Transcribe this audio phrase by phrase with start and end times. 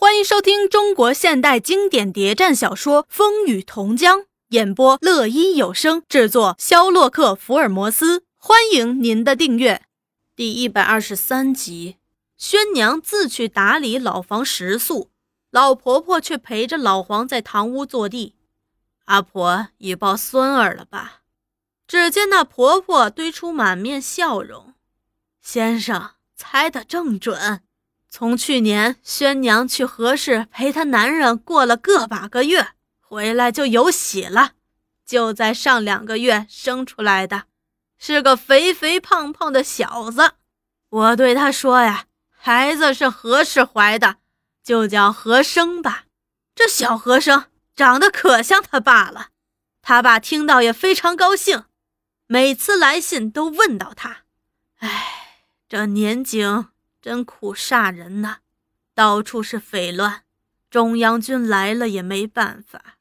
[0.00, 8.22] 欢迎收听中国现代经典谍战小说《风雨同江》，演播乐一有声，制作肖洛克福尔摩斯。
[8.36, 9.82] 欢迎您的订阅。
[10.36, 11.96] 第一百二十三集，
[12.36, 15.10] 宣娘自去打理老房食宿，
[15.50, 18.36] 老婆婆却陪着老黄在堂屋坐地。
[19.06, 21.22] 阿婆已抱孙儿了吧？
[21.88, 24.74] 只见那婆婆堆出满面笑容。
[25.42, 27.62] 先生猜得正准。
[28.18, 34.54] 从去年宣娘去何氏陪她男人过了个把个月，回来就有喜了。
[35.06, 37.44] 就在上两个月生出来的，
[37.96, 40.32] 是个肥肥胖胖的小子。
[40.88, 44.16] 我对他说呀：“孩子是何氏怀的，
[44.64, 46.06] 就叫何生吧。”
[46.56, 47.44] 这小何生
[47.76, 49.28] 长得可像他爸了。
[49.80, 51.66] 他爸听到也非常高兴，
[52.26, 54.22] 每次来信都问到他
[54.82, 55.36] ：“哎，
[55.68, 56.66] 这年景……”
[57.00, 58.38] 真苦煞人呐！
[58.94, 60.24] 到处是匪乱，
[60.68, 62.98] 中央军来了也没办法。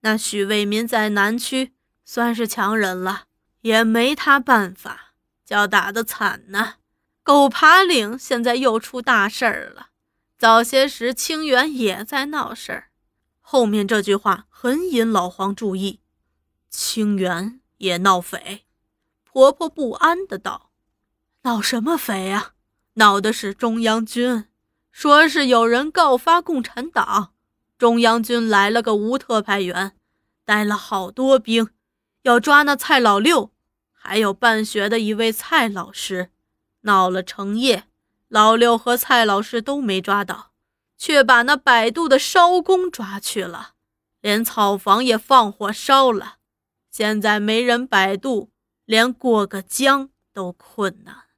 [0.00, 1.72] 那许为民在南区
[2.04, 3.24] 算是强人了，
[3.62, 6.74] 也没他办法，叫打得惨呐。
[7.22, 9.88] 狗爬岭现在又出大事儿了，
[10.38, 12.90] 早些时清源也在闹事儿。
[13.40, 16.00] 后面这句话很引老黄注意，
[16.68, 18.64] 清源也闹匪。
[19.24, 20.70] 婆婆不安的道
[21.42, 22.54] ：“闹什么匪啊？”
[22.94, 24.44] 闹的是中央军，
[24.90, 27.32] 说是有人告发共产党，
[27.78, 29.96] 中央军来了个无特派员，
[30.44, 31.70] 带了好多兵，
[32.22, 33.50] 要抓那蔡老六，
[33.90, 36.30] 还有办学的一位蔡老师，
[36.82, 37.84] 闹了成夜，
[38.28, 40.52] 老六和蔡老师都没抓到，
[40.98, 43.72] 却把那百度的艄公抓去了，
[44.20, 46.34] 连草房也放火烧了，
[46.90, 48.50] 现在没人摆渡，
[48.84, 51.31] 连过个江都困难。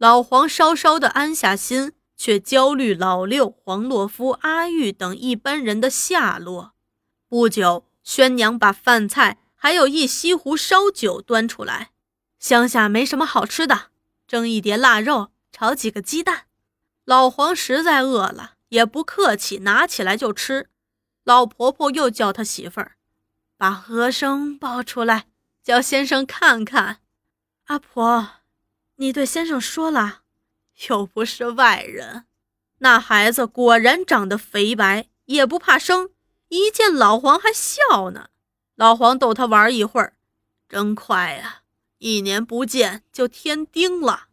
[0.00, 6.72] 老黄稍稍的安下心，却焦虑老六、黄洛夫、阿玉等一般人的下落。
[7.28, 11.90] 不久，宣娘把饭菜还有一西壶烧酒端出来。
[12.38, 13.88] 乡下没什么好吃的，
[14.26, 16.46] 蒸一碟腊肉，炒几个鸡蛋。
[17.04, 20.70] 老黄实在饿了，也不客气，拿起来就吃。
[21.24, 22.96] 老婆婆又叫他媳妇儿，
[23.58, 25.26] 把和生抱出来，
[25.62, 27.00] 叫先生看看。
[27.66, 28.39] 阿婆。
[29.00, 30.20] 你对先生说了，
[30.90, 32.26] 又不是外人。
[32.80, 36.10] 那孩子果然长得肥白，也不怕生。
[36.48, 38.28] 一见老黄还笑呢。
[38.76, 40.16] 老黄逗他玩一会儿，
[40.68, 41.62] 真快呀！
[41.96, 44.24] 一年不见就添丁了。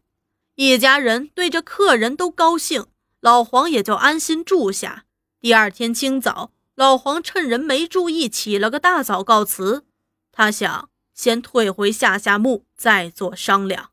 [0.55, 2.87] 一家人对着客人都高兴，
[3.21, 5.05] 老黄也就安心住下。
[5.39, 9.85] 第二天清早，老黄趁人没注意，起了个大早告辞。
[10.33, 13.91] 他想先退回下下墓，再做商量。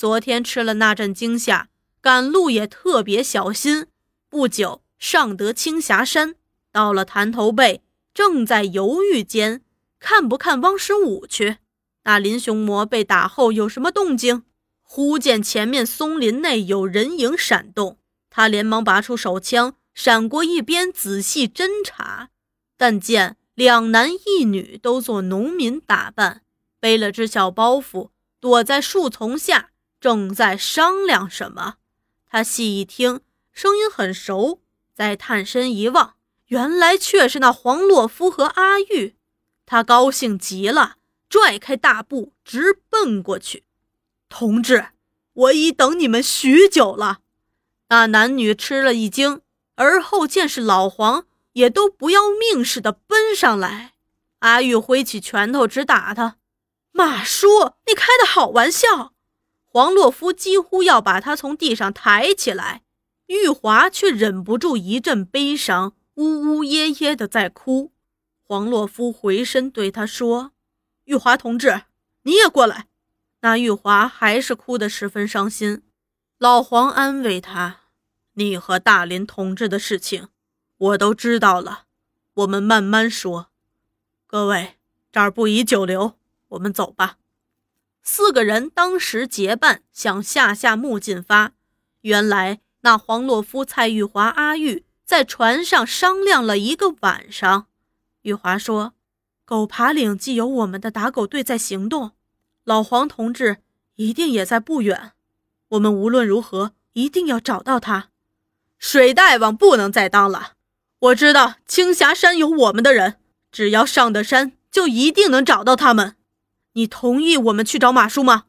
[0.00, 1.68] 昨天吃了那阵惊吓，
[2.00, 3.86] 赶路也特别小心。
[4.30, 6.36] 不久上得青霞山，
[6.72, 7.82] 到了潭头背，
[8.14, 9.60] 正在犹豫间，
[9.98, 11.58] 看不看汪十五去？
[12.04, 14.44] 那林雄魔被打后有什么动静？
[14.80, 17.98] 忽见前面松林内有人影闪动，
[18.30, 22.30] 他连忙拔出手枪，闪过一边仔细侦查，
[22.78, 26.40] 但见两男一女都做农民打扮，
[26.80, 28.08] 背了只小包袱，
[28.40, 29.69] 躲在树丛下。
[30.00, 31.74] 正在商量什么，
[32.26, 33.20] 他细一听，
[33.52, 34.62] 声音很熟。
[34.92, 36.16] 再探身一望，
[36.46, 39.16] 原来却是那黄洛夫和阿玉。
[39.64, 40.96] 他高兴极了，
[41.28, 43.64] 拽开大步，直奔过去。
[44.28, 44.88] 同志，
[45.32, 47.20] 我已等你们许久了。
[47.88, 49.40] 那男女吃了一惊，
[49.76, 51.24] 而后见是老黄，
[51.54, 53.94] 也都不要命似的奔上来。
[54.40, 56.36] 阿玉挥起拳头直打他
[56.92, 59.14] ：“马叔，你开的好玩笑！”
[59.72, 62.82] 黄洛夫几乎要把他从地上抬起来，
[63.26, 67.92] 玉华却忍不住一阵悲伤，呜呜咽咽的在哭。
[68.42, 70.50] 黄洛夫回身对他说
[71.06, 71.82] ：“玉华同志，
[72.24, 72.88] 你也过来。”
[73.42, 75.84] 那玉华还是哭得十分伤心。
[76.36, 77.82] 老黄安慰他
[78.34, 80.26] ：“你和大林同志的事情，
[80.78, 81.84] 我都知道了，
[82.34, 83.50] 我们慢慢说。
[84.26, 84.78] 各位，
[85.12, 86.18] 这儿不宜久留，
[86.48, 87.18] 我们走吧。”
[88.12, 91.52] 四个人当时结伴向下下墓进发。
[92.00, 97.68] 原来那黄洛夫、蔡玉华、阿玉在船上商量了一个晚上。
[98.22, 98.94] 玉华说
[99.46, 102.10] ：“狗爬岭既有我们的打狗队在行动，
[102.64, 103.58] 老黄同志
[103.94, 105.12] 一定也在不远。
[105.68, 108.08] 我们无论如何一定要找到他。
[108.76, 110.54] 水大王不能再当了。
[110.98, 113.20] 我知道青霞山有我们的人，
[113.52, 116.16] 只要上得山，就一定能找到他们。”
[116.72, 118.46] 你同意我们去找马叔吗？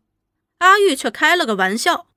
[0.59, 2.07] 阿玉却开了个玩笑。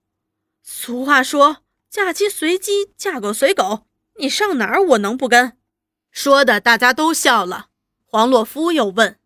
[0.62, 1.58] 俗话说
[1.90, 3.86] ：“嫁鸡随鸡，嫁狗随狗。”
[4.20, 5.58] 你上哪儿我能不跟？”
[6.12, 7.68] 说的大家都笑了。
[8.04, 9.18] 黄洛夫又问：“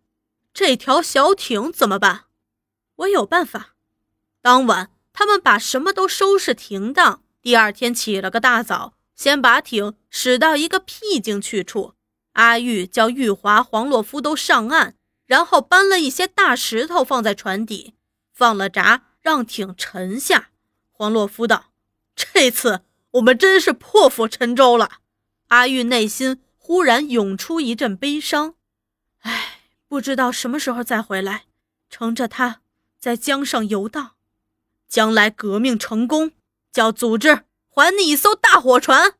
[0.55, 2.25] 这条小艇怎么办？”
[2.97, 3.75] 我有办法。
[4.41, 7.23] 当晚，他们把什么都收拾停当。
[7.43, 11.95] 第二天起了个大早，先把艇驶到一个僻静去处。
[12.33, 14.95] 阿玉叫玉华、黄洛夫都上岸，
[15.29, 17.95] 然后搬了一些大石头放在船底，
[18.33, 20.49] 放了闸，让艇沉下。
[20.91, 21.67] 黄洛夫道
[22.17, 22.81] ：“这次
[23.13, 24.99] 我们真是破釜沉舟了。”
[25.47, 26.43] 阿玉内心。
[26.71, 28.55] 忽然涌出一阵悲伤，
[29.21, 31.47] 唉，不知道什么时候再回来，
[31.89, 32.61] 乘着他
[32.99, 34.17] 在江上游荡。
[34.87, 36.33] 将来革命成功，
[36.71, 39.15] 叫组织还你一艘大火船。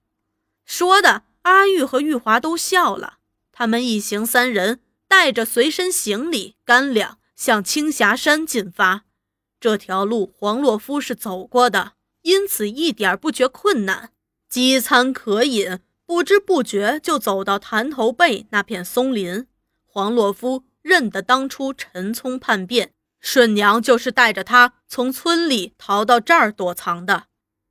[0.67, 3.17] 说的阿玉和玉华都笑了。
[3.51, 9.05] 他们一行三人带着随身行李、干粮，向青霞山进发。
[9.59, 14.11] 这条路黄洛夫是走过的，因此一点不觉困难，
[14.49, 15.81] 饥餐渴饮。
[16.07, 19.47] 不知不觉就走到潭头背那片松林，
[19.85, 27.25] 黄洛夫认得当初陈聪叛变，顺娘就是带着他从村里逃到这儿躲藏的。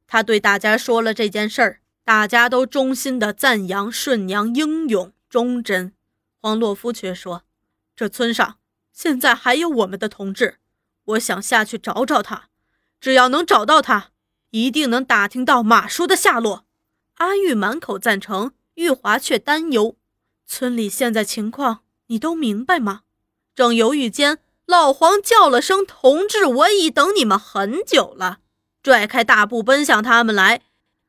[0.06, 5.94] 他对大家说了这件事儿，大家都衷心的赞扬顺娘英勇忠贞。
[6.48, 7.44] 王洛夫却说
[7.94, 8.58] ：“这村上
[8.94, 10.60] 现在还有我们的同志，
[11.04, 12.48] 我想下去找找他，
[13.02, 14.12] 只要能找到他，
[14.52, 16.64] 一定能打听到马叔的下落。”
[17.16, 19.98] 阿玉满口赞成，玉华却担忧
[20.48, 23.02] ：“村里现在情况，你都明白吗？”
[23.54, 28.40] 正犹豫间，老黄叫了声：“同志，我已等你们很久了！”
[28.82, 30.62] 拽开大步奔向他们来。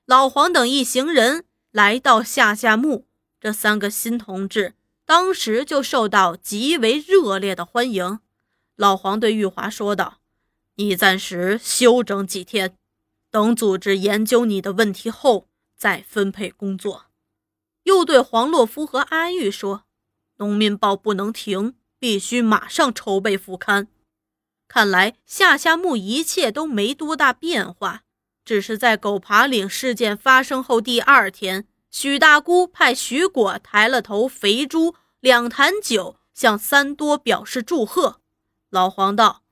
[0.04, 3.06] 老黄等一行人来到下下墓，
[3.38, 4.74] 这三个新同志
[5.08, 8.20] 当时就受到极为热烈的欢迎。
[8.76, 10.18] 老黄对玉华说道
[10.76, 12.76] ：“你暂时休整几天，
[13.30, 17.04] 等组织研究你的问题后。”再分配工作，
[17.84, 19.84] 又对黄洛夫和阿玉说
[20.38, 23.86] ：“农民报不能停，必须马上筹备复刊。”
[24.66, 28.02] 看来下下木一切都没多大变化，
[28.44, 38.20] 只是在狗爬岭事件发生后第二天，许大姑派许果抬了头肥猪、两坛酒向三多表示祝贺。
[38.70, 39.42] 老黄道：“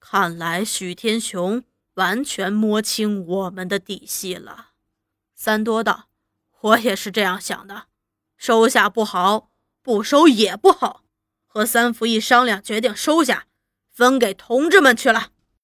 [0.00, 1.62] 看来许天雄
[1.94, 4.70] 完全摸清我们的底细了。”
[5.36, 6.08] 三多道
[6.60, 7.88] ：“我也是这样想的，
[8.38, 9.50] 收下不好，
[9.82, 11.04] 不收也不好。
[11.46, 13.46] 和三福一商量，决定收下，
[13.92, 15.32] 分给同志们去了。”